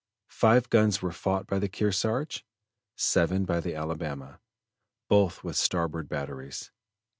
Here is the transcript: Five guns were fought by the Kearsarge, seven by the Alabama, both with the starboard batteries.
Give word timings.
Five 0.31 0.71
guns 0.71 1.03
were 1.03 1.11
fought 1.11 1.45
by 1.45 1.59
the 1.59 1.69
Kearsarge, 1.69 2.43
seven 2.95 3.45
by 3.45 3.59
the 3.59 3.75
Alabama, 3.75 4.39
both 5.07 5.43
with 5.43 5.57
the 5.57 5.61
starboard 5.61 6.09
batteries. 6.09 6.71